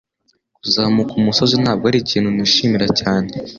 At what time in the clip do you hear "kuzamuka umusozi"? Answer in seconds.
0.57-1.55